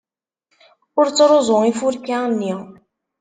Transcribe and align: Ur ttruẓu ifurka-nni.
Ur 0.99 1.05
ttruẓu 1.09 1.59
ifurka-nni. 1.71 2.53